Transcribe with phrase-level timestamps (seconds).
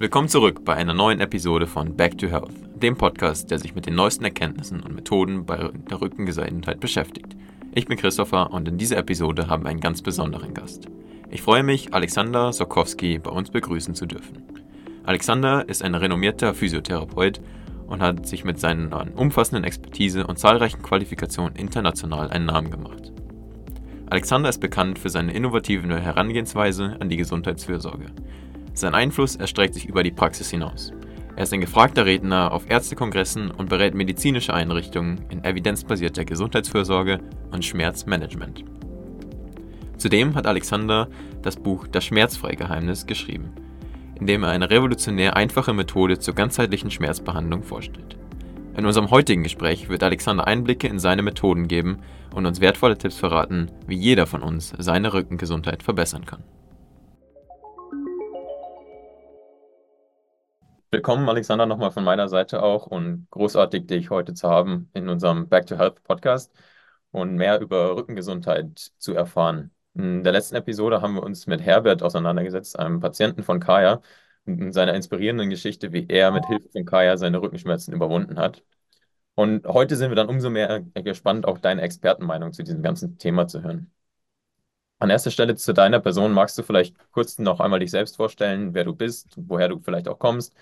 [0.00, 3.86] Willkommen zurück bei einer neuen Episode von Back to Health, dem Podcast, der sich mit
[3.86, 5.56] den neuesten Erkenntnissen und Methoden bei
[5.90, 7.36] der Rückengesundheit beschäftigt.
[7.74, 10.86] Ich bin Christopher und in dieser Episode haben wir einen ganz besonderen Gast.
[11.30, 14.44] Ich freue mich, Alexander Sokowski bei uns begrüßen zu dürfen.
[15.02, 17.40] Alexander ist ein renommierter Physiotherapeut
[17.88, 23.12] und hat sich mit seiner umfassenden Expertise und zahlreichen Qualifikationen international einen Namen gemacht.
[24.10, 28.06] Alexander ist bekannt für seine innovative Herangehensweise an die Gesundheitsfürsorge.
[28.74, 30.92] Sein Einfluss erstreckt sich über die Praxis hinaus.
[31.36, 37.20] Er ist ein gefragter Redner auf Ärztekongressen und berät medizinische Einrichtungen in evidenzbasierter Gesundheitsfürsorge
[37.52, 38.64] und Schmerzmanagement.
[39.98, 41.08] Zudem hat Alexander
[41.42, 43.52] das Buch Das Schmerzfreigeheimnis geschrieben,
[44.18, 48.16] in dem er eine revolutionär einfache Methode zur ganzheitlichen Schmerzbehandlung vorstellt.
[48.76, 51.98] In unserem heutigen Gespräch wird Alexander Einblicke in seine Methoden geben
[52.34, 56.44] und uns wertvolle Tipps verraten, wie jeder von uns seine Rückengesundheit verbessern kann.
[60.90, 65.48] Willkommen, Alexander, nochmal von meiner Seite auch und großartig, dich heute zu haben in unserem
[65.48, 66.50] Back to Health Podcast
[67.10, 69.70] und mehr über Rückengesundheit zu erfahren.
[69.94, 74.00] In der letzten Episode haben wir uns mit Herbert auseinandergesetzt, einem Patienten von Kaya,
[74.46, 78.64] und seiner inspirierenden Geschichte, wie er mit Hilfe von Kaya seine Rückenschmerzen überwunden hat.
[79.34, 83.46] Und heute sind wir dann umso mehr gespannt, auch deine Expertenmeinung zu diesem ganzen Thema
[83.48, 83.92] zu hören.
[85.00, 88.74] An erster Stelle zu deiner Person magst du vielleicht kurz noch einmal dich selbst vorstellen,
[88.74, 90.54] wer du bist, woher du vielleicht auch kommst,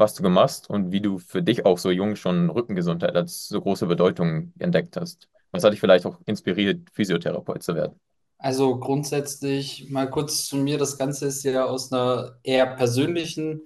[0.00, 3.60] was du gemacht und wie du für dich auch so jung schon Rückengesundheit als so
[3.60, 5.28] große Bedeutung entdeckt hast.
[5.52, 8.00] Was hat dich vielleicht auch inspiriert, Physiotherapeut zu werden?
[8.38, 10.78] Also grundsätzlich mal kurz zu mir.
[10.78, 13.60] Das Ganze ist ja aus einer eher persönlichen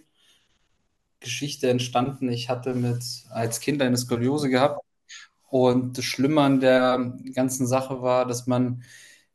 [1.20, 2.28] Geschichte entstanden.
[2.28, 4.80] Ich hatte mit als Kind eine Skoliose gehabt
[5.48, 8.82] und das Schlimme an der ganzen Sache war, dass man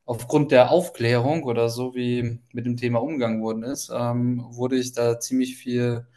[0.06, 4.92] aufgrund der Aufklärung oder so wie mit dem Thema umgegangen worden ist, ähm, wurde ich
[4.94, 6.08] da ziemlich viel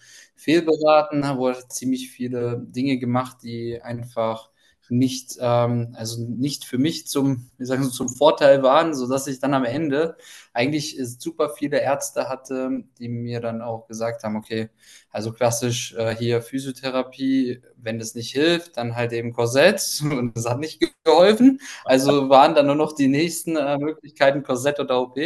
[0.43, 4.53] fehlberaten, wurde ziemlich viele Dinge gemacht, die einfach
[4.93, 9.55] nicht, ähm, also nicht für mich zum, wie sagen zum Vorteil waren, sodass ich dann
[9.55, 10.17] am Ende
[10.53, 14.69] eigentlich super viele Ärzte hatte, die mir dann auch gesagt haben, okay,
[15.11, 20.47] also klassisch äh, hier Physiotherapie, wenn das nicht hilft, dann halt eben Korsett und das
[20.47, 21.61] hat nicht geholfen.
[21.85, 25.17] Also waren dann nur noch die nächsten äh, Möglichkeiten Korsett oder OP.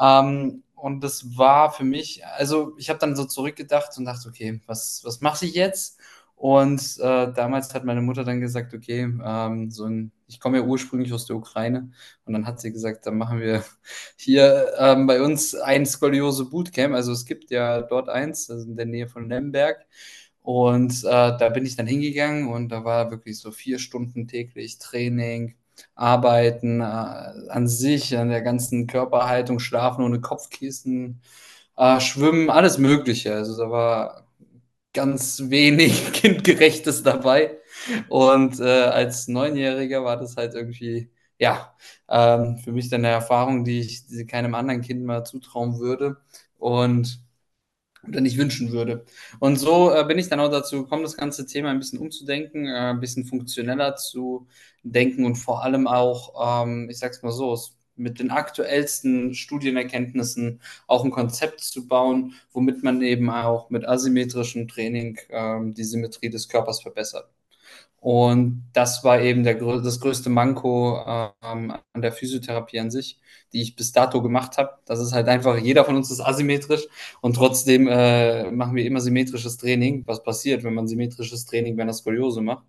[0.00, 4.60] Ähm, und das war für mich, also ich habe dann so zurückgedacht und dachte, okay,
[4.66, 5.98] was, was mache ich jetzt?
[6.40, 10.64] Und äh, damals hat meine Mutter dann gesagt, okay, ähm, so ein, ich komme ja
[10.64, 11.90] ursprünglich aus der Ukraine.
[12.24, 13.62] Und dann hat sie gesagt, dann machen wir
[14.16, 16.94] hier ähm, bei uns ein Skoliose Bootcamp.
[16.94, 19.86] Also es gibt ja dort eins, also in der Nähe von Lemberg.
[20.42, 24.78] Und äh, da bin ich dann hingegangen und da war wirklich so vier Stunden täglich
[24.78, 25.56] Training,
[25.94, 31.20] Arbeiten äh, an sich, an der ganzen Körperhaltung, Schlafen ohne Kopfkissen,
[31.76, 33.34] äh, Schwimmen, alles Mögliche.
[33.34, 34.26] Also da war
[34.92, 37.58] ganz wenig Kindgerechtes dabei.
[38.08, 41.74] Und äh, als Neunjähriger war das halt irgendwie, ja,
[42.08, 46.16] ähm, für mich dann eine Erfahrung, die ich die keinem anderen Kind mal zutrauen würde
[46.58, 47.20] und
[48.06, 49.04] oder nicht wünschen würde.
[49.38, 52.66] Und so äh, bin ich dann auch dazu gekommen, das ganze Thema ein bisschen umzudenken,
[52.66, 54.46] äh, ein bisschen funktioneller zu
[54.82, 57.56] denken und vor allem auch, ähm, ich sag's mal so,
[57.96, 64.68] mit den aktuellsten Studienerkenntnissen auch ein Konzept zu bauen, womit man eben auch mit asymmetrischem
[64.68, 67.28] Training ähm, die Symmetrie des Körpers verbessert.
[68.00, 73.20] Und das war eben der, das größte Manko ähm, an der Physiotherapie an sich,
[73.52, 74.78] die ich bis dato gemacht habe.
[74.86, 76.86] Das ist halt einfach, jeder von uns ist asymmetrisch
[77.20, 80.04] und trotzdem äh, machen wir immer symmetrisches Training.
[80.06, 82.64] Was passiert, wenn man symmetrisches Training bei einer Skoliose macht?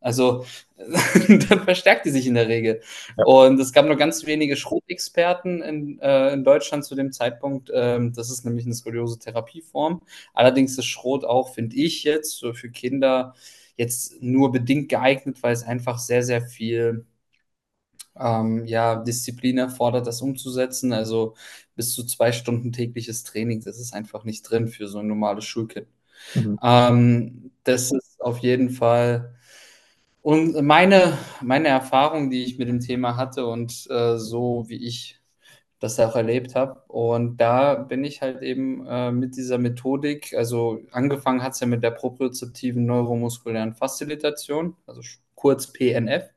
[0.00, 0.44] Also
[1.48, 2.80] dann verstärkt die sich in der Regel.
[3.16, 3.24] Ja.
[3.24, 7.70] Und es gab nur ganz wenige Schrotexperten in, äh, in Deutschland zu dem Zeitpunkt.
[7.72, 10.02] Ähm, das ist nämlich eine Skoliose-Therapieform.
[10.34, 13.34] Allerdings ist Schrot auch, finde ich jetzt, so für Kinder
[13.76, 17.06] jetzt nur bedingt geeignet, weil es einfach sehr, sehr viel
[18.18, 20.92] ähm, ja, Disziplin erfordert, das umzusetzen.
[20.92, 21.34] Also
[21.74, 25.44] bis zu zwei Stunden tägliches Training, das ist einfach nicht drin für so ein normales
[25.44, 25.88] Schulkind.
[26.34, 26.58] Mhm.
[26.62, 29.36] Ähm, das ist auf jeden Fall
[30.22, 35.21] und meine, meine Erfahrung, die ich mit dem Thema hatte und äh, so wie ich
[35.82, 36.80] das auch erlebt habe.
[36.88, 41.66] Und da bin ich halt eben äh, mit dieser Methodik, also angefangen hat es ja
[41.66, 45.02] mit der propriozeptiven neuromuskulären Facilitation, also
[45.34, 46.30] kurz PNF.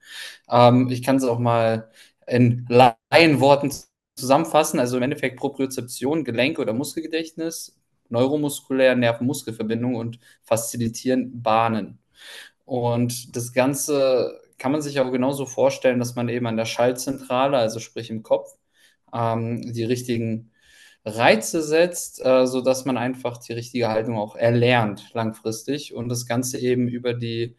[0.49, 1.89] Ähm, ich kann es auch mal
[2.27, 3.71] in Laienworten
[4.15, 7.77] zusammenfassen, also im Endeffekt Propriozeption, Gelenk- oder Muskelgedächtnis,
[8.09, 11.99] neuromuskulär, Nerven-Muskelverbindung und Facilitieren, Bahnen.
[12.65, 17.57] Und das Ganze kann man sich auch genauso vorstellen, dass man eben an der Schaltzentrale,
[17.57, 18.55] also sprich im Kopf,
[19.15, 20.51] ähm, die richtigen
[21.05, 26.59] Reize setzt, äh, sodass man einfach die richtige Haltung auch erlernt langfristig und das Ganze
[26.59, 27.55] eben über die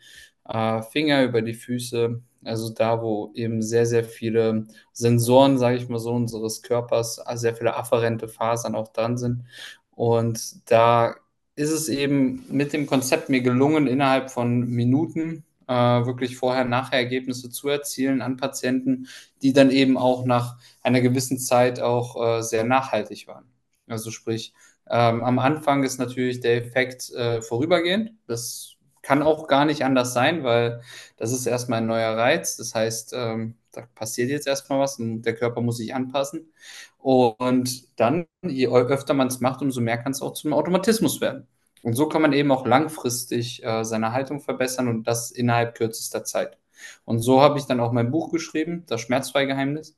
[0.48, 5.88] äh, Finger, über die Füße, also da, wo eben sehr, sehr viele Sensoren, sage ich
[5.88, 9.44] mal so, unseres Körpers, also sehr viele afferente Fasern auch dran sind.
[9.92, 11.16] Und da
[11.56, 17.68] ist es eben mit dem Konzept mir gelungen, innerhalb von Minuten äh, wirklich Vorher-Nachher-Ergebnisse zu
[17.68, 19.08] erzielen an Patienten,
[19.42, 23.44] die dann eben auch nach einer gewissen Zeit auch äh, sehr nachhaltig waren.
[23.88, 24.54] Also sprich,
[24.88, 28.12] ähm, am Anfang ist natürlich der Effekt äh, vorübergehend.
[28.26, 30.80] Das kann auch gar nicht anders sein, weil
[31.16, 32.56] das ist erstmal ein neuer Reiz.
[32.56, 36.52] Das heißt, ähm, da passiert jetzt erstmal was und der Körper muss sich anpassen.
[36.98, 41.46] Und dann, je öfter man es macht, umso mehr kann es auch zum Automatismus werden.
[41.86, 46.24] Und so kann man eben auch langfristig äh, seine Haltung verbessern und das innerhalb kürzester
[46.24, 46.58] Zeit.
[47.04, 49.96] Und so habe ich dann auch mein Buch geschrieben, das Schmerzfreigeheimnis.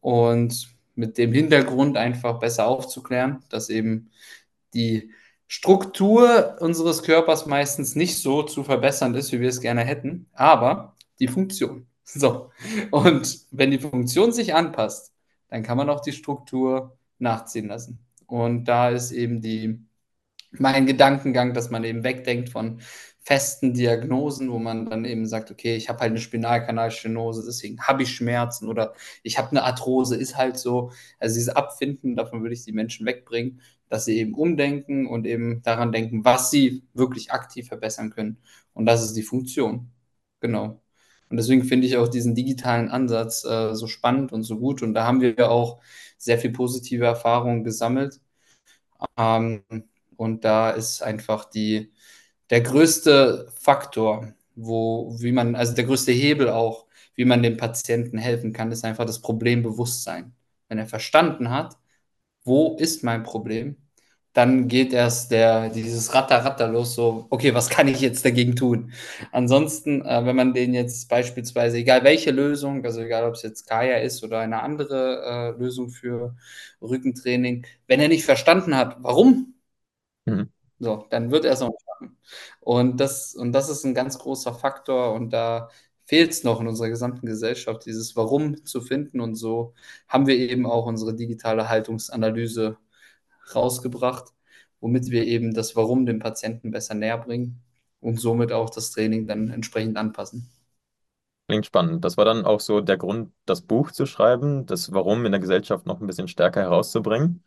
[0.00, 4.12] Und mit dem Hintergrund einfach besser aufzuklären, dass eben
[4.72, 5.10] die
[5.48, 10.94] Struktur unseres Körpers meistens nicht so zu verbessern ist, wie wir es gerne hätten, aber
[11.18, 11.88] die Funktion.
[12.04, 12.52] So.
[12.92, 15.12] Und wenn die Funktion sich anpasst,
[15.48, 17.98] dann kann man auch die Struktur nachziehen lassen.
[18.26, 19.84] Und da ist eben die,
[20.60, 22.80] mein Gedankengang, dass man eben wegdenkt von
[23.20, 28.04] festen Diagnosen, wo man dann eben sagt, okay, ich habe halt eine Spinalkanalstenose, deswegen habe
[28.04, 28.94] ich Schmerzen oder
[29.24, 30.92] ich habe eine Arthrose, ist halt so.
[31.18, 35.60] Also dieses Abfinden, davon würde ich die Menschen wegbringen, dass sie eben umdenken und eben
[35.62, 38.38] daran denken, was sie wirklich aktiv verbessern können.
[38.74, 39.90] Und das ist die Funktion.
[40.40, 40.80] Genau.
[41.28, 44.82] Und deswegen finde ich auch diesen digitalen Ansatz äh, so spannend und so gut.
[44.82, 45.80] Und da haben wir auch
[46.18, 48.20] sehr viel positive Erfahrungen gesammelt.
[49.16, 49.62] Ähm,
[50.16, 51.92] und da ist einfach die,
[52.50, 58.18] der größte Faktor, wo, wie man, also der größte Hebel auch, wie man dem Patienten
[58.18, 60.34] helfen kann, ist einfach das Problembewusstsein.
[60.68, 61.76] Wenn er verstanden hat,
[62.44, 63.76] wo ist mein Problem,
[64.32, 68.92] dann geht erst der, dieses Ratter-Ratter los, so, okay, was kann ich jetzt dagegen tun?
[69.32, 73.66] Ansonsten, äh, wenn man den jetzt beispielsweise, egal welche Lösung, also egal ob es jetzt
[73.66, 76.36] Kaya ist oder eine andere äh, Lösung für
[76.82, 79.54] Rückentraining, wenn er nicht verstanden hat, warum,
[80.26, 80.50] mhm.
[80.78, 82.18] so, dann wird er es noch nicht machen.
[82.60, 85.70] Und das, und das ist ein ganz großer Faktor und da
[86.06, 89.20] fehlt es noch in unserer gesamten Gesellschaft, dieses Warum zu finden.
[89.20, 89.74] Und so
[90.08, 92.78] haben wir eben auch unsere digitale Haltungsanalyse
[93.54, 94.32] rausgebracht,
[94.80, 97.62] womit wir eben das Warum dem Patienten besser näher bringen
[98.00, 100.50] und somit auch das Training dann entsprechend anpassen.
[101.48, 102.04] Klingt spannend.
[102.04, 105.40] Das war dann auch so der Grund, das Buch zu schreiben, das Warum in der
[105.40, 107.44] Gesellschaft noch ein bisschen stärker herauszubringen.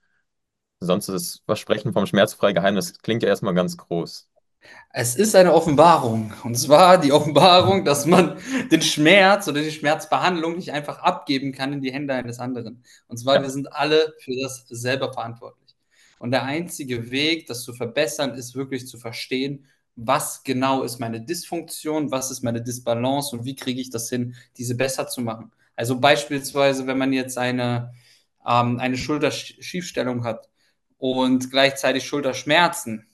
[0.82, 4.30] Sonst ist das Versprechen vom schmerzfrei Geheimnis klingt ja erstmal ganz groß.
[4.92, 6.34] Es ist eine Offenbarung.
[6.44, 8.38] Und zwar die Offenbarung, dass man
[8.72, 12.84] den Schmerz oder die Schmerzbehandlung nicht einfach abgeben kann in die Hände eines anderen.
[13.08, 13.42] Und zwar, ja.
[13.42, 15.76] wir sind alle für das selber verantwortlich.
[16.18, 21.22] Und der einzige Weg, das zu verbessern, ist wirklich zu verstehen, was genau ist meine
[21.22, 25.52] Dysfunktion, was ist meine Disbalance und wie kriege ich das hin, diese besser zu machen.
[25.76, 27.94] Also beispielsweise, wenn man jetzt eine,
[28.46, 30.50] ähm, eine Schulterschiefstellung hat
[31.00, 33.08] und gleichzeitig Schulterschmerzen,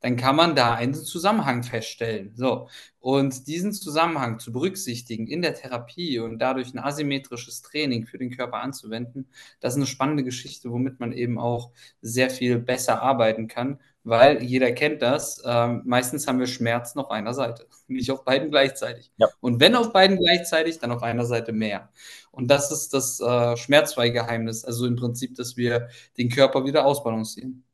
[0.00, 2.32] dann kann man da einen Zusammenhang feststellen.
[2.36, 2.68] So.
[3.00, 8.30] Und diesen Zusammenhang zu berücksichtigen in der Therapie und dadurch ein asymmetrisches Training für den
[8.30, 9.28] Körper anzuwenden,
[9.60, 14.42] das ist eine spannende Geschichte, womit man eben auch sehr viel besser arbeiten kann, weil
[14.42, 15.42] jeder kennt das.
[15.44, 19.10] Ähm, meistens haben wir Schmerzen auf einer Seite, nicht auf beiden gleichzeitig.
[19.16, 19.28] Ja.
[19.40, 21.90] Und wenn auf beiden gleichzeitig, dann auf einer Seite mehr.
[22.30, 27.64] Und das ist das äh, Schmerzfreigeheimnis, also im Prinzip, dass wir den Körper wieder ausbalancieren.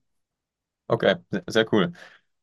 [0.88, 1.92] Okay, sehr cool.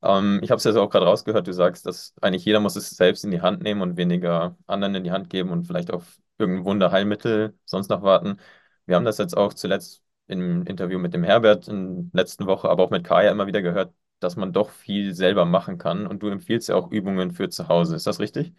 [0.04, 2.92] Ähm, ich habe es jetzt auch gerade rausgehört, du sagst, dass eigentlich jeder muss es
[2.92, 6.20] selbst in die Hand nehmen und weniger anderen in die Hand geben und vielleicht auf
[6.38, 8.40] irgendein Wunderheilmittel sonst noch warten.
[8.86, 12.70] Wir haben das jetzt auch zuletzt im Interview mit dem Herbert in der letzten Woche,
[12.70, 16.08] aber auch mit Kaya immer wieder gehört, dass man doch viel selber machen kann.
[16.08, 17.96] Und du empfiehlst ja auch Übungen für zu Hause.
[17.96, 18.54] Ist das richtig?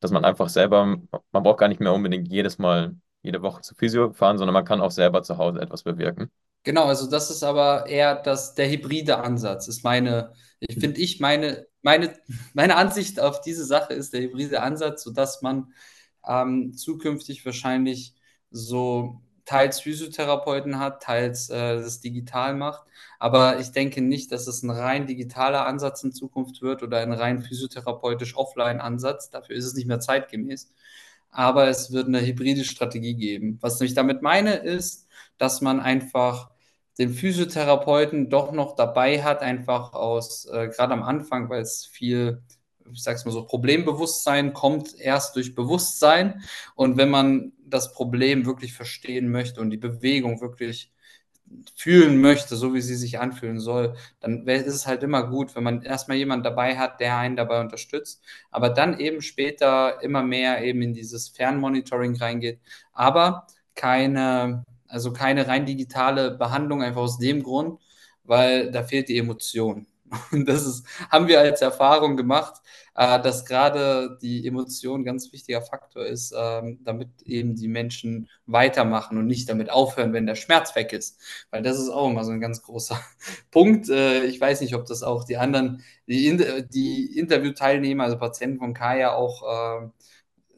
[0.00, 3.74] Dass man einfach selber, man braucht gar nicht mehr unbedingt jedes Mal, jede Woche zu
[3.74, 6.30] Physio fahren, sondern man kann auch selber zu Hause etwas bewirken.
[6.64, 11.20] Genau, also das ist aber eher das, der hybride Ansatz, ist meine, ich finde ich,
[11.20, 12.16] meine, meine,
[12.54, 15.72] meine Ansicht auf diese Sache ist der hybride Ansatz, sodass man
[16.26, 18.14] ähm, zukünftig wahrscheinlich
[18.50, 22.84] so teils Physiotherapeuten hat, teils äh, das digital macht.
[23.18, 27.12] Aber ich denke nicht, dass es ein rein digitaler Ansatz in Zukunft wird oder ein
[27.12, 29.30] rein physiotherapeutisch Offline-Ansatz.
[29.30, 30.72] Dafür ist es nicht mehr zeitgemäß.
[31.30, 33.58] Aber es wird eine hybride Strategie geben.
[33.60, 35.08] Was ich damit meine, ist,
[35.38, 36.50] dass man einfach
[36.98, 42.42] den Physiotherapeuten doch noch dabei hat, einfach aus, äh, gerade am Anfang, weil es viel,
[42.92, 46.42] ich sag's mal so, Problembewusstsein kommt erst durch Bewusstsein.
[46.74, 50.92] Und wenn man das Problem wirklich verstehen möchte und die Bewegung wirklich
[51.76, 55.62] fühlen möchte, so wie sie sich anfühlen soll, dann ist es halt immer gut, wenn
[55.64, 60.64] man erstmal jemanden dabei hat, der einen dabei unterstützt, aber dann eben später immer mehr
[60.64, 62.60] eben in dieses Fernmonitoring reingeht,
[62.92, 67.80] aber keine, also keine rein digitale Behandlung einfach aus dem Grund,
[68.24, 69.86] weil da fehlt die Emotion.
[70.32, 72.60] Und das ist, haben wir als Erfahrung gemacht,
[72.94, 78.28] äh, dass gerade die Emotion ein ganz wichtiger Faktor ist, ähm, damit eben die Menschen
[78.46, 81.20] weitermachen und nicht damit aufhören, wenn der Schmerz weg ist.
[81.50, 83.00] Weil das ist auch immer so ein ganz großer
[83.50, 83.88] Punkt.
[83.88, 86.36] Äh, ich weiß nicht, ob das auch die anderen, die,
[86.72, 89.88] die Interviewteilnehmer, also Patienten von Kaya auch, äh,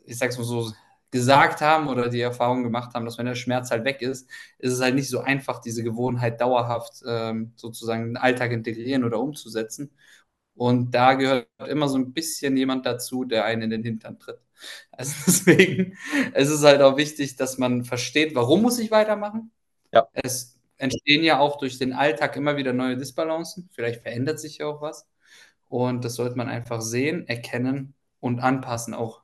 [0.04, 0.72] ich sag's mal so,
[1.10, 4.72] gesagt haben oder die Erfahrung gemacht haben, dass wenn der Schmerz halt weg ist, ist
[4.72, 9.20] es halt nicht so einfach, diese Gewohnheit dauerhaft ähm, sozusagen in den Alltag integrieren oder
[9.20, 9.90] umzusetzen.
[10.54, 14.38] Und da gehört immer so ein bisschen jemand dazu, der einen in den Hintern tritt.
[14.90, 15.98] Also deswegen
[16.32, 19.52] es ist halt auch wichtig, dass man versteht, warum muss ich weitermachen.
[19.92, 20.08] Ja.
[20.14, 23.68] Es entstehen ja auch durch den Alltag immer wieder neue Disbalancen.
[23.72, 25.06] Vielleicht verändert sich ja auch was.
[25.68, 29.22] Und das sollte man einfach sehen, erkennen und anpassen auch.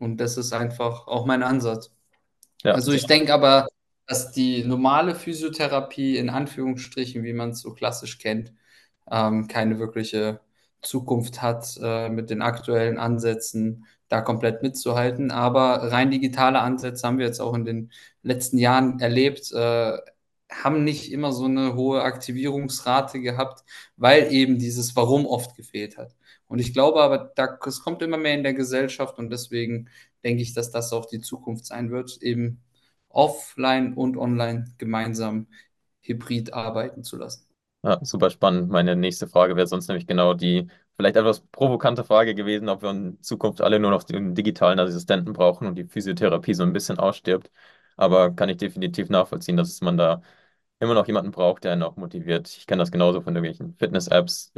[0.00, 1.92] Und das ist einfach auch mein Ansatz.
[2.62, 2.72] Ja.
[2.72, 3.68] Also ich denke aber,
[4.06, 8.52] dass die normale Physiotherapie in Anführungsstrichen, wie man es so klassisch kennt,
[9.10, 10.40] ähm, keine wirkliche
[10.82, 15.30] Zukunft hat, äh, mit den aktuellen Ansätzen da komplett mitzuhalten.
[15.30, 19.98] Aber rein digitale Ansätze haben wir jetzt auch in den letzten Jahren erlebt, äh,
[20.50, 23.64] haben nicht immer so eine hohe Aktivierungsrate gehabt,
[23.96, 26.14] weil eben dieses Warum oft gefehlt hat.
[26.48, 29.88] Und ich glaube aber, das kommt immer mehr in der Gesellschaft und deswegen
[30.24, 32.62] denke ich, dass das auch die Zukunft sein wird, eben
[33.08, 35.46] offline und online gemeinsam
[36.02, 37.46] hybrid arbeiten zu lassen.
[37.84, 38.70] Ja, super spannend.
[38.70, 42.90] Meine nächste Frage wäre sonst nämlich genau die vielleicht etwas provokante Frage gewesen, ob wir
[42.90, 46.98] in Zukunft alle nur noch den digitalen Assistenten brauchen und die Physiotherapie so ein bisschen
[46.98, 47.50] ausstirbt.
[47.96, 50.22] Aber kann ich definitiv nachvollziehen, dass man da
[50.80, 52.48] immer noch jemanden braucht, der einen auch motiviert.
[52.48, 54.52] Ich kenne das genauso von irgendwelchen Fitness-Apps.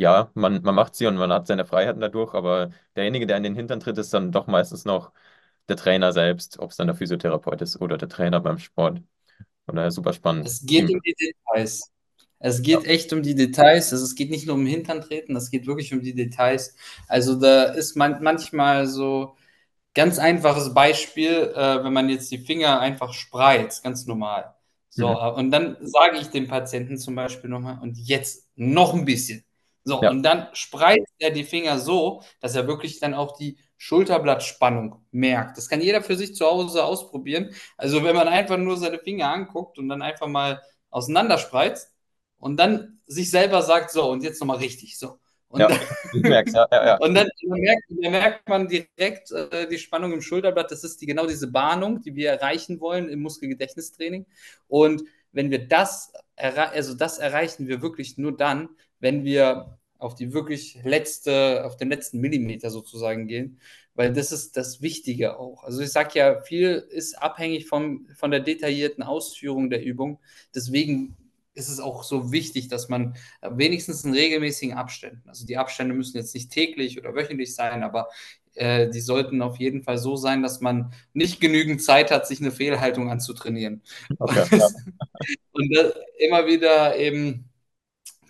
[0.00, 3.42] Ja, man, man macht sie und man hat seine Freiheiten dadurch, aber derjenige, der in
[3.42, 5.12] den Hintern tritt, ist dann doch meistens noch
[5.68, 9.02] der Trainer selbst, ob es dann der Physiotherapeut ist oder der Trainer beim Sport.
[9.66, 10.46] Von daher super spannend.
[10.46, 11.92] Es geht um die Details.
[12.38, 12.88] Es geht ja.
[12.88, 13.92] echt um die Details.
[13.92, 16.74] Also es geht nicht nur um Hintern treten, es geht wirklich um die Details.
[17.06, 19.36] Also da ist man manchmal so
[19.92, 24.54] ganz einfaches Beispiel, äh, wenn man jetzt die Finger einfach spreizt, ganz normal.
[24.88, 25.34] So, mhm.
[25.36, 29.44] und dann sage ich dem Patienten zum Beispiel nochmal, und jetzt noch ein bisschen.
[29.84, 30.10] So, ja.
[30.10, 35.56] und dann spreizt er die Finger so, dass er wirklich dann auch die Schulterblattspannung merkt.
[35.56, 37.54] Das kann jeder für sich zu Hause ausprobieren.
[37.78, 40.60] Also wenn man einfach nur seine Finger anguckt und dann einfach mal
[40.90, 41.90] auseinanderspreizt,
[42.40, 45.18] und dann sich selber sagt, so, und jetzt nochmal richtig, so.
[45.48, 49.78] Und, ja, dann, merkst, ja, ja, und dann, merkt, dann, merkt, man direkt äh, die
[49.78, 50.70] Spannung im Schulterblatt.
[50.70, 54.26] Das ist die, genau diese Bahnung, die wir erreichen wollen im Muskelgedächtnistraining.
[54.68, 58.68] Und wenn wir das, also das erreichen wir wirklich nur dann,
[59.00, 63.60] wenn wir auf die wirklich letzte, auf den letzten Millimeter sozusagen gehen,
[63.94, 65.64] weil das ist das Wichtige auch.
[65.64, 70.20] Also ich sage ja, viel ist abhängig vom, von der detaillierten Ausführung der Übung.
[70.54, 71.16] Deswegen
[71.54, 76.16] ist es auch so wichtig, dass man wenigstens in regelmäßigen Abständen, also die Abstände müssen
[76.16, 78.08] jetzt nicht täglich oder wöchentlich sein, aber
[78.54, 82.40] äh, die sollten auf jeden Fall so sein, dass man nicht genügend Zeit hat, sich
[82.40, 83.82] eine Fehlhaltung anzutrainieren.
[84.18, 84.68] Okay, ja.
[85.52, 85.76] und
[86.18, 87.49] immer wieder eben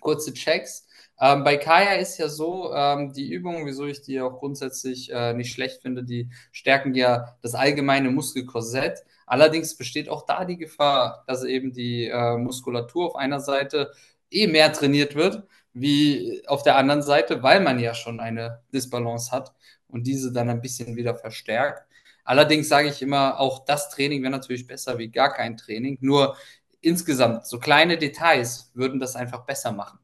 [0.01, 0.87] kurze Checks.
[1.21, 5.33] Ähm, bei Kaya ist ja so, ähm, die Übungen, wieso ich die auch grundsätzlich äh,
[5.33, 9.05] nicht schlecht finde, die stärken ja das allgemeine Muskelkorsett.
[9.27, 13.93] Allerdings besteht auch da die Gefahr, dass eben die äh, Muskulatur auf einer Seite
[14.31, 15.43] eh mehr trainiert wird,
[15.73, 19.53] wie auf der anderen Seite, weil man ja schon eine Disbalance hat
[19.87, 21.85] und diese dann ein bisschen wieder verstärkt.
[22.23, 25.97] Allerdings sage ich immer, auch das Training wäre natürlich besser wie gar kein Training.
[26.01, 26.35] Nur
[26.81, 29.99] insgesamt, so kleine Details würden das einfach besser machen.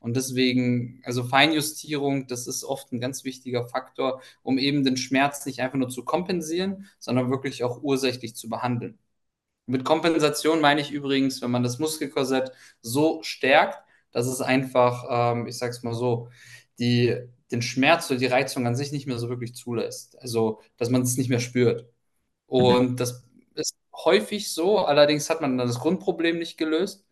[0.00, 5.44] Und deswegen, also Feinjustierung, das ist oft ein ganz wichtiger Faktor, um eben den Schmerz
[5.44, 8.98] nicht einfach nur zu kompensieren, sondern wirklich auch ursächlich zu behandeln.
[9.66, 13.82] Mit Kompensation meine ich übrigens, wenn man das Muskelkorsett so stärkt,
[14.12, 16.30] dass es einfach, ähm, ich sag's mal so,
[16.78, 17.16] die,
[17.50, 20.18] den Schmerz oder die Reizung an sich nicht mehr so wirklich zulässt.
[20.20, 21.86] Also, dass man es nicht mehr spürt.
[22.46, 22.96] Und mhm.
[22.96, 23.27] das
[24.04, 27.04] häufig so, allerdings hat man das Grundproblem nicht gelöst.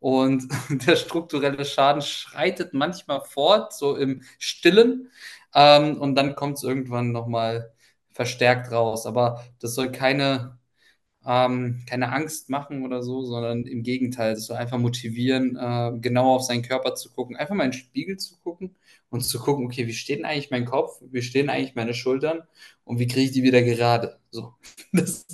[0.00, 0.48] Und
[0.86, 5.10] der strukturelle Schaden schreitet manchmal fort, so im Stillen.
[5.54, 7.72] Ähm, und dann kommt es irgendwann nochmal
[8.10, 9.06] verstärkt raus.
[9.06, 10.58] Aber das soll keine,
[11.24, 16.34] ähm, keine Angst machen oder so, sondern im Gegenteil, das soll einfach motivieren, äh, genau
[16.36, 18.74] auf seinen Körper zu gucken, einfach mal in den Spiegel zu gucken
[19.10, 22.42] und zu gucken, okay, wie steht denn eigentlich mein Kopf, wie stehen eigentlich meine Schultern
[22.84, 24.18] und wie kriege ich die wieder gerade?
[24.30, 24.54] So,
[24.92, 25.26] das,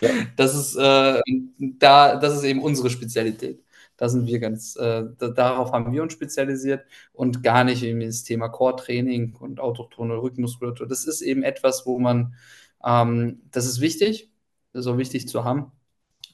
[0.00, 0.10] Ja.
[0.36, 1.20] Das ist, äh,
[1.58, 3.64] da, das ist eben unsere Spezialität.
[3.96, 8.24] Da sind wir ganz, äh, darauf haben wir uns spezialisiert und gar nicht eben das
[8.24, 10.88] Thema Core-Training und autochtone Rückenmuskulatur.
[10.88, 12.34] Das ist eben etwas, wo man,
[12.84, 14.30] ähm, das ist wichtig,
[14.72, 15.70] das ist auch wichtig zu haben,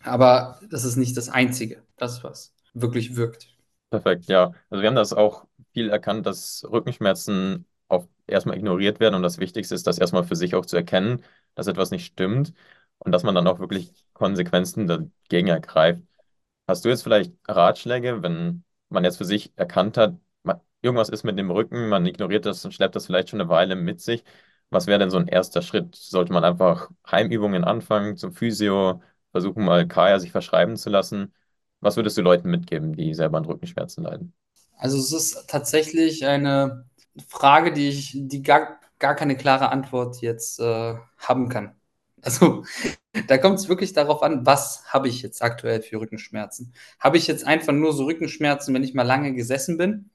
[0.02, 3.48] aber das ist nicht das Einzige, das was wirklich wirkt.
[3.90, 4.52] Perfekt, ja.
[4.70, 9.38] Also wir haben das auch viel erkannt, dass Rückenschmerzen auch erstmal ignoriert werden und das
[9.38, 11.22] Wichtigste ist, das erstmal für sich auch zu erkennen,
[11.54, 12.54] dass etwas nicht stimmt
[13.00, 16.02] und dass man dann auch wirklich Konsequenzen dagegen ergreift.
[16.68, 21.24] Hast du jetzt vielleicht Ratschläge, wenn man jetzt für sich erkannt hat, man, irgendwas ist
[21.24, 24.24] mit dem Rücken, man ignoriert das und schleppt das vielleicht schon eine Weile mit sich?
[24.70, 25.96] Was wäre denn so ein erster Schritt?
[25.96, 29.02] Sollte man einfach Heimübungen anfangen, zum Physio,
[29.32, 31.34] versuchen mal Kaya sich verschreiben zu lassen?
[31.80, 34.34] Was würdest du Leuten mitgeben, die selber an Rückenschmerzen leiden?
[34.76, 36.86] Also es ist tatsächlich eine
[37.28, 41.79] Frage, die ich, die gar, gar keine klare Antwort jetzt äh, haben kann.
[42.22, 42.64] Also
[43.28, 46.72] da kommt es wirklich darauf an, was habe ich jetzt aktuell für Rückenschmerzen?
[46.98, 50.10] Habe ich jetzt einfach nur so Rückenschmerzen, wenn ich mal lange gesessen bin?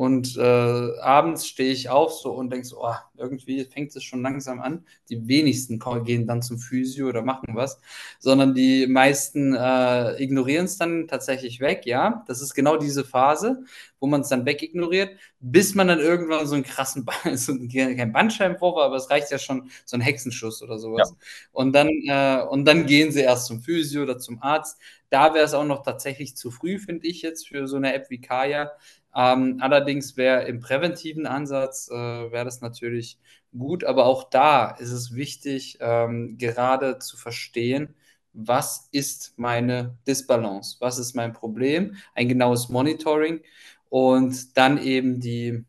[0.00, 4.22] Und äh, abends stehe ich auf so und denke so, oh, irgendwie fängt es schon
[4.22, 4.86] langsam an.
[5.10, 7.78] Die wenigsten gehen dann zum Physio oder machen was,
[8.18, 12.24] sondern die meisten äh, ignorieren es dann tatsächlich weg, ja.
[12.28, 13.62] Das ist genau diese Phase,
[13.98, 17.04] wo man es dann wegignoriert, bis man dann irgendwann so einen krassen,
[17.34, 21.10] so kein Bandscheibenvorfall, aber es reicht ja schon so ein Hexenschuss oder sowas.
[21.10, 21.16] Ja.
[21.52, 24.78] Und dann äh, und dann gehen sie erst zum Physio oder zum Arzt.
[25.10, 28.10] Da wäre es auch noch tatsächlich zu früh, finde ich jetzt, für so eine App
[28.10, 28.70] wie Kaya.
[29.14, 33.18] Ähm, allerdings wäre im präventiven Ansatz, äh, wäre das natürlich
[33.56, 37.94] gut, aber auch da ist es wichtig, ähm, gerade zu verstehen,
[38.32, 43.40] was ist meine Disbalance, was ist mein Problem, ein genaues Monitoring
[43.88, 45.64] und dann eben die,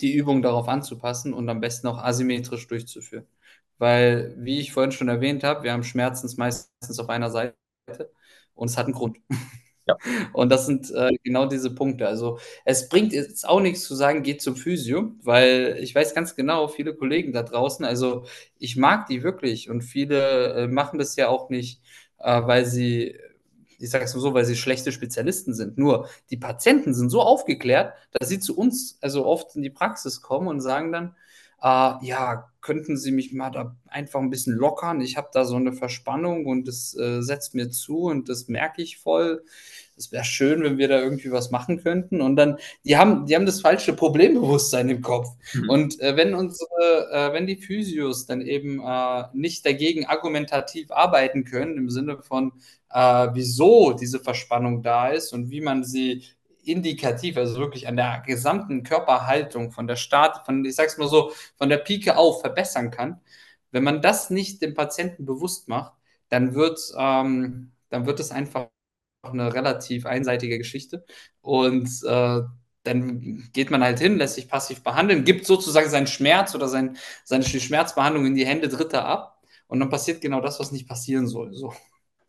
[0.00, 3.26] die Übung darauf anzupassen und am besten auch asymmetrisch durchzuführen.
[3.78, 7.56] Weil, wie ich vorhin schon erwähnt habe, wir haben Schmerzens meistens auf einer Seite
[8.54, 9.18] und es hat einen Grund.
[9.88, 9.96] Ja.
[10.34, 12.06] Und das sind äh, genau diese Punkte.
[12.06, 16.36] Also es bringt jetzt auch nichts zu sagen, geht zum Physio, weil ich weiß ganz
[16.36, 18.24] genau, viele Kollegen da draußen, also
[18.58, 21.80] ich mag die wirklich und viele äh, machen das ja auch nicht,
[22.18, 23.16] äh, weil sie,
[23.78, 25.78] ich sage es mal so, weil sie schlechte Spezialisten sind.
[25.78, 30.20] Nur die Patienten sind so aufgeklärt, dass sie zu uns also oft in die Praxis
[30.20, 31.14] kommen und sagen dann,
[31.62, 35.00] äh, ja, könnten Sie mich mal da einfach ein bisschen lockern?
[35.00, 38.82] Ich habe da so eine Verspannung und das äh, setzt mir zu und das merke
[38.82, 39.42] ich voll.
[39.96, 42.20] Es wäre schön, wenn wir da irgendwie was machen könnten.
[42.20, 45.28] Und dann, die haben, die haben das falsche Problembewusstsein im Kopf.
[45.54, 45.70] Mhm.
[45.70, 51.44] Und äh, wenn unsere, äh, wenn die Physios dann eben äh, nicht dagegen argumentativ arbeiten
[51.44, 52.52] können, im Sinne von,
[52.90, 56.24] äh, wieso diese Verspannung da ist und wie man sie
[56.68, 61.32] indikativ, also wirklich an der gesamten Körperhaltung von der Start, von, ich sag's mal so,
[61.56, 63.20] von der Pike auf verbessern kann,
[63.70, 65.92] wenn man das nicht dem Patienten bewusst macht,
[66.28, 68.68] dann wird, ähm, dann wird es einfach
[69.22, 71.04] eine relativ einseitige Geschichte.
[71.40, 72.40] Und äh,
[72.84, 76.96] dann geht man halt hin, lässt sich passiv behandeln, gibt sozusagen seinen Schmerz oder sein,
[77.24, 79.42] seine Schmerzbehandlung in die Hände Dritter ab.
[79.66, 81.52] Und dann passiert genau das, was nicht passieren soll.
[81.54, 81.74] So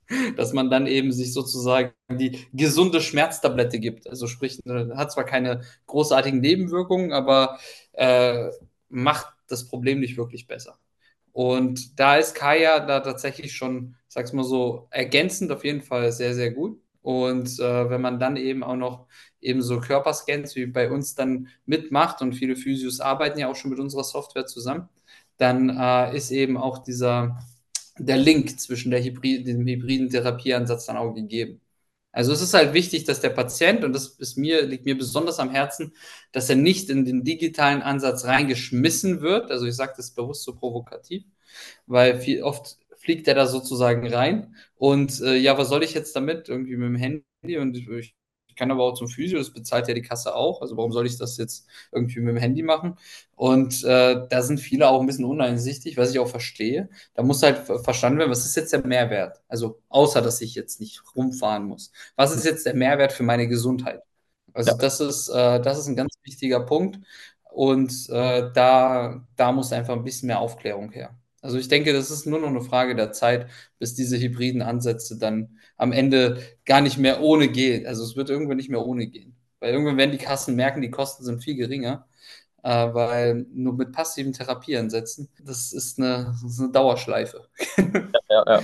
[0.36, 4.10] dass man dann eben sich sozusagen die gesunde Schmerztablette gibt.
[4.10, 7.60] Also sprich, äh, hat zwar keine großartigen Nebenwirkungen, aber
[7.94, 8.50] äh,
[8.90, 10.78] macht das Problem nicht wirklich besser.
[11.32, 16.34] Und da ist Kaya da tatsächlich schon, sag's mal so, ergänzend auf jeden Fall sehr,
[16.36, 16.82] sehr gut.
[17.02, 19.08] Und äh, wenn man dann eben auch noch
[19.42, 23.72] eben so Körperscans wie bei uns dann mitmacht und viele Physios arbeiten ja auch schon
[23.72, 24.90] mit unserer Software zusammen,
[25.38, 27.40] dann äh, ist eben auch dieser
[28.00, 31.62] der Link zwischen der Hybrid, dem hybriden Therapieansatz dann auch gegeben.
[32.12, 35.40] Also es ist halt wichtig, dass der Patient, und das ist mir, liegt mir besonders
[35.40, 35.94] am Herzen,
[36.32, 39.52] dass er nicht in den digitalen Ansatz reingeschmissen wird.
[39.52, 41.24] Also ich sage das bewusst so provokativ,
[41.88, 44.56] weil viel, oft fliegt er da sozusagen rein.
[44.76, 46.50] Und äh, ja, was soll ich jetzt damit?
[46.50, 47.88] Irgendwie mit dem Handy und ich
[48.60, 50.62] kann aber auch zum Physio, das bezahlt ja die Kasse auch.
[50.62, 52.98] Also warum soll ich das jetzt irgendwie mit dem Handy machen?
[53.36, 56.90] Und äh, da sind viele auch ein bisschen uneinsichtig, was ich auch verstehe.
[57.16, 59.42] Da muss halt verstanden werden, was ist jetzt der Mehrwert?
[59.48, 61.92] Also außer, dass ich jetzt nicht rumfahren muss.
[62.16, 64.04] Was ist jetzt der Mehrwert für meine Gesundheit?
[64.54, 64.78] Also ja.
[64.78, 67.00] das, ist, äh, das ist ein ganz wichtiger Punkt.
[67.52, 71.19] Und äh, da, da muss einfach ein bisschen mehr Aufklärung her.
[71.42, 73.48] Also ich denke, das ist nur noch eine Frage der Zeit,
[73.78, 77.86] bis diese hybriden Ansätze dann am Ende gar nicht mehr ohne gehen.
[77.86, 79.36] Also es wird irgendwann nicht mehr ohne gehen.
[79.60, 82.08] Weil irgendwann werden die Kassen merken, die Kosten sind viel geringer.
[82.62, 87.48] Äh, weil nur mit passiven Therapieansätzen, das ist eine, das ist eine Dauerschleife.
[87.78, 88.64] ja, ja, ja.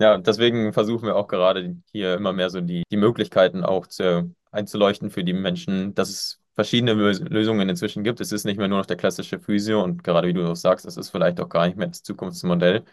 [0.00, 4.34] Ja, deswegen versuchen wir auch gerade hier immer mehr so die, die Möglichkeiten auch zu,
[4.52, 8.20] einzuleuchten für die Menschen, dass es verschiedene Lösungen inzwischen gibt.
[8.20, 10.86] Es ist nicht mehr nur noch der klassische Physio und gerade wie du auch sagst,
[10.86, 12.84] es ist vielleicht auch gar nicht mehr das Zukunftsmodell.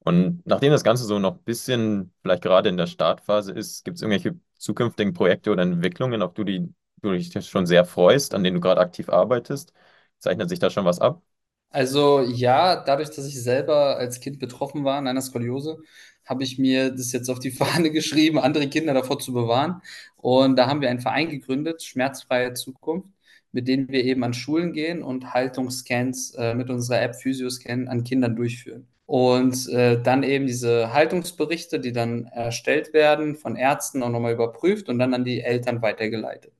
[0.00, 3.96] Und nachdem das Ganze so noch ein bisschen vielleicht gerade in der Startphase ist, gibt
[3.96, 6.44] es irgendwelche zukünftigen Projekte oder Entwicklungen, auf die
[7.02, 9.72] du dich schon sehr freust, an denen du gerade aktiv arbeitest?
[10.18, 11.22] Zeichnet sich da schon was ab?
[11.72, 15.78] Also ja, dadurch, dass ich selber als Kind betroffen war an einer Skoliose,
[16.30, 19.82] habe ich mir das jetzt auf die Fahne geschrieben, andere Kinder davor zu bewahren.
[20.16, 23.12] Und da haben wir einen Verein gegründet, Schmerzfreie Zukunft,
[23.52, 28.04] mit dem wir eben an Schulen gehen und Haltungsscans äh, mit unserer App Physioscan an
[28.04, 28.86] Kindern durchführen.
[29.06, 34.88] Und äh, dann eben diese Haltungsberichte, die dann erstellt werden, von Ärzten auch nochmal überprüft
[34.88, 36.52] und dann an die Eltern weitergeleitet.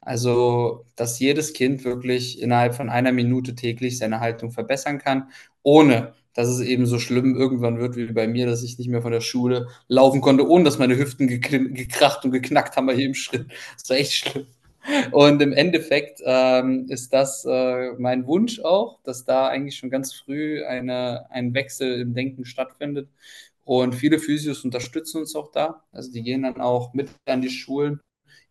[0.00, 5.30] Also, dass jedes Kind wirklich innerhalb von einer Minute täglich seine Haltung verbessern kann,
[5.62, 9.02] ohne dass es eben so schlimm irgendwann wird wie bei mir, dass ich nicht mehr
[9.02, 13.14] von der Schule laufen konnte, ohne dass meine Hüften gekracht und geknackt haben bei jedem
[13.14, 13.46] Schritt.
[13.78, 14.46] Das war echt schlimm.
[15.10, 20.14] Und im Endeffekt ähm, ist das äh, mein Wunsch auch, dass da eigentlich schon ganz
[20.14, 23.08] früh eine, ein Wechsel im Denken stattfindet.
[23.64, 25.82] Und viele Physios unterstützen uns auch da.
[25.90, 28.00] Also die gehen dann auch mit an die Schulen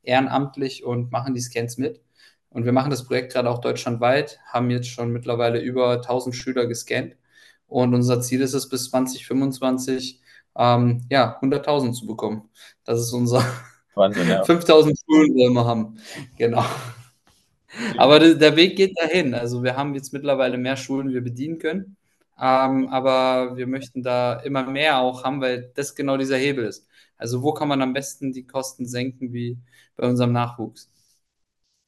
[0.03, 2.01] ehrenamtlich und machen die Scans mit.
[2.49, 6.67] Und wir machen das Projekt gerade auch deutschlandweit, haben jetzt schon mittlerweile über 1000 Schüler
[6.67, 7.15] gescannt.
[7.67, 10.21] Und unser Ziel ist es, bis 2025
[10.57, 12.49] ähm, ja, 100.000 zu bekommen.
[12.83, 13.43] Das ist unser
[13.95, 14.43] Wahnsinn, ja.
[14.45, 15.97] 5000 Schulen wollen wir haben.
[16.37, 16.63] Genau.
[17.97, 19.33] Aber der Weg geht dahin.
[19.33, 21.97] Also wir haben jetzt mittlerweile mehr Schulen, die wir bedienen können.
[22.39, 26.87] Ähm, aber wir möchten da immer mehr auch haben, weil das genau dieser Hebel ist.
[27.17, 29.57] Also wo kann man am besten die Kosten senken wie
[29.95, 30.91] bei unserem Nachwuchs?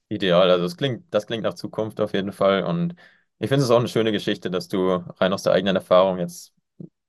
[0.09, 2.63] Ideal, also das klingt, das klingt nach Zukunft auf jeden Fall.
[2.63, 2.95] Und
[3.39, 6.53] ich finde es auch eine schöne Geschichte, dass du rein aus der eigenen Erfahrung jetzt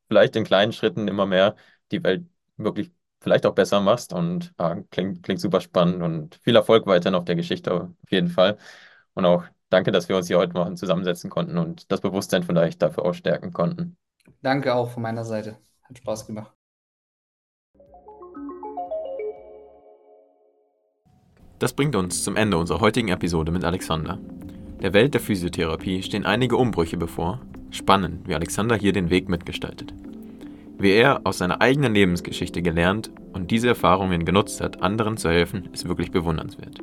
[0.09, 1.57] vielleicht in kleinen Schritten immer mehr
[1.91, 4.13] die Welt wirklich vielleicht auch besser machst.
[4.13, 8.29] Und äh, klingt, klingt super spannend und viel Erfolg weiterhin auf der Geschichte auf jeden
[8.29, 8.59] Fall.
[9.15, 12.83] Und auch danke, dass wir uns hier heute mal zusammensetzen konnten und das Bewusstsein vielleicht
[12.83, 13.97] dafür auch stärken konnten.
[14.43, 15.59] Danke auch von meiner Seite.
[15.83, 16.53] Hat Spaß gemacht.
[21.59, 24.19] Das bringt uns zum Ende unserer heutigen Episode mit Alexander.
[24.81, 27.41] Der Welt der Physiotherapie stehen einige Umbrüche bevor.
[27.71, 29.93] Spannend, wie Alexander hier den Weg mitgestaltet.
[30.79, 35.69] Wie er aus seiner eigenen Lebensgeschichte gelernt und diese Erfahrungen genutzt hat, anderen zu helfen,
[35.73, 36.79] ist wirklich bewundernswert.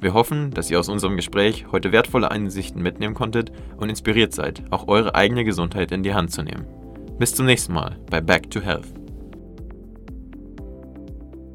[0.00, 4.62] Wir hoffen, dass ihr aus unserem Gespräch heute wertvolle Einsichten mitnehmen konntet und inspiriert seid,
[4.70, 6.64] auch eure eigene Gesundheit in die Hand zu nehmen.
[7.18, 8.86] Bis zum nächsten Mal bei Back to Health.